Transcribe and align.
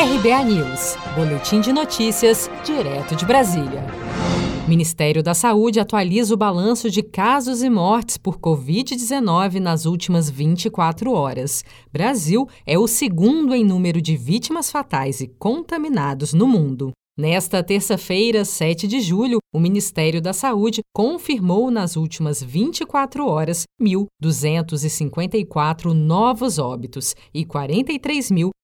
RBA 0.00 0.44
News, 0.44 0.96
Boletim 1.14 1.60
de 1.60 1.74
Notícias, 1.74 2.50
direto 2.64 3.14
de 3.14 3.26
Brasília. 3.26 3.84
Ministério 4.66 5.22
da 5.22 5.34
Saúde 5.34 5.78
atualiza 5.78 6.32
o 6.32 6.38
balanço 6.38 6.90
de 6.90 7.02
casos 7.02 7.62
e 7.62 7.68
mortes 7.68 8.16
por 8.16 8.38
Covid-19 8.38 9.60
nas 9.60 9.84
últimas 9.84 10.30
24 10.30 11.12
horas. 11.12 11.62
Brasil 11.92 12.48
é 12.64 12.78
o 12.78 12.86
segundo 12.86 13.54
em 13.54 13.62
número 13.62 14.00
de 14.00 14.16
vítimas 14.16 14.70
fatais 14.70 15.20
e 15.20 15.28
contaminados 15.28 16.32
no 16.32 16.48
mundo. 16.48 16.92
Nesta 17.18 17.62
terça-feira, 17.62 18.46
7 18.46 18.88
de 18.88 19.02
julho, 19.02 19.36
o 19.52 19.60
Ministério 19.60 20.22
da 20.22 20.32
Saúde 20.32 20.80
confirmou 20.94 21.70
nas 21.70 21.94
últimas 21.94 22.42
24 22.42 23.26
horas 23.26 23.64
1.254 23.78 25.92
novos 25.92 26.58
óbitos 26.58 27.14
e 27.34 27.44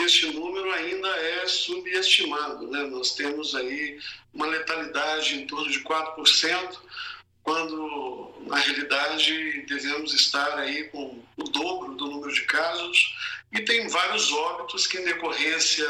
este 0.00 0.32
número 0.32 0.70
ainda 0.72 1.08
é 1.08 1.46
subestimado. 1.46 2.66
Né? 2.68 2.82
Nós 2.84 3.14
temos 3.14 3.54
aí 3.54 3.98
uma 4.32 4.46
letalidade 4.46 5.34
em 5.34 5.46
torno 5.46 5.70
de 5.70 5.80
4%, 5.80 6.78
quando 7.42 8.32
na 8.46 8.56
realidade 8.56 9.64
devemos 9.66 10.12
estar 10.12 10.58
aí 10.58 10.84
com 10.84 11.22
o 11.36 11.44
dobro 11.44 11.94
do 11.94 12.17
número 12.28 12.34
de 12.34 12.42
casos 12.42 13.16
e 13.52 13.60
tem 13.62 13.88
vários 13.88 14.30
óbitos 14.30 14.86
que 14.86 14.98
em 14.98 15.04
decorrência 15.04 15.88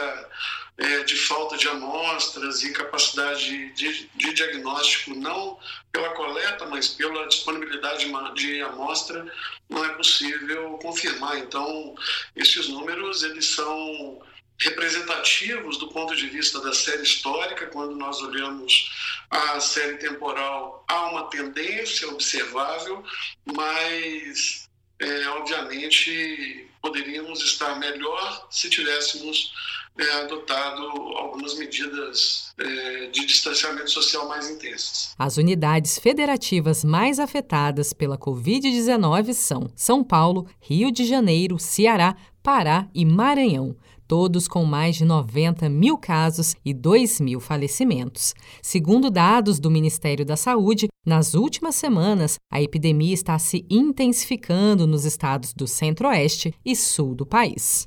é, 0.79 1.03
de 1.03 1.17
falta 1.17 1.57
de 1.57 1.69
amostras 1.69 2.63
e 2.63 2.73
capacidade 2.73 3.73
de, 3.73 4.09
de, 4.15 4.33
diagnóstico, 4.33 5.13
não 5.15 5.59
pela 5.91 6.11
coleta, 6.11 6.67
mas 6.67 6.89
pela 6.89 7.27
disponibilidade 7.27 8.07
de 8.35 8.63
amostra, 8.63 9.27
não 9.69 9.85
é 9.85 9.89
possível 9.91 10.79
confirmar. 10.81 11.37
Então, 11.39 11.97
esses 12.37 12.69
números 12.69 13.25
eles 13.25 13.47
são 13.47 14.23
representativos 14.61 15.79
do 15.79 15.89
ponto 15.89 16.15
de 16.17 16.29
vista 16.29 16.61
da 16.61 16.73
série 16.73 17.03
histórica, 17.03 17.67
quando 17.67 17.95
nós 17.95 18.21
olhamos 18.21 18.91
a 19.31 19.61
série 19.61 19.99
temporal, 19.99 20.85
há 20.89 21.07
uma 21.07 21.31
tendência 21.31 22.09
observável, 22.09 23.05
mas, 23.45 24.68
é, 25.01 25.29
obviamente, 25.29 26.69
poderíamos 26.83 27.43
estar 27.43 27.79
melhor 27.79 28.47
se 28.51 28.69
tivéssemos 28.69 29.53
é, 29.99 30.13
adotado 30.23 30.83
algumas 31.17 31.55
medidas 31.59 32.53
é, 32.59 33.07
de 33.07 33.27
distanciamento 33.27 33.91
social 33.91 34.29
mais 34.29 34.49
intensas. 34.49 35.15
As 35.19 35.37
unidades 35.37 35.99
federativas 35.99 36.85
mais 36.85 37.19
afetadas 37.19 37.93
pela 37.93 38.17
Covid-19 38.17 39.33
são 39.33 39.71
São 39.75 40.05
Paulo, 40.05 40.47
Rio 40.61 40.91
de 40.93 41.05
Janeiro, 41.05 41.59
Ceará, 41.59 42.17
Pará 42.49 42.89
e 42.95 43.05
Maranhão 43.05 43.77
todos 44.07 44.49
com 44.49 44.65
mais 44.65 44.97
de 44.97 45.05
90 45.05 45.69
mil 45.69 45.99
casos 45.99 46.57
e 46.65 46.73
2 46.73 47.21
mil 47.21 47.41
falecimentos. 47.41 48.35
Segundo 48.63 49.11
dados 49.11 49.61
do 49.61 49.71
Ministério 49.71 50.25
da 50.25 50.35
Saúde, 50.35 50.89
nas 51.07 51.35
últimas 51.35 51.75
semanas, 51.75 52.37
a 52.51 52.63
epidemia 52.63 53.13
está 53.13 53.39
se 53.39 53.67
intensificando 53.69 54.87
nos 54.87 55.05
estados 55.05 55.53
do 55.53 55.67
centro-oeste 55.67 56.55
e 56.65 56.75
sul 56.75 57.15
do 57.15 57.27
país. 57.27 57.87